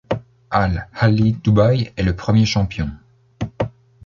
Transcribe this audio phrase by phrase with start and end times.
[0.49, 2.89] Al Ahly Dubaï est le premier champion.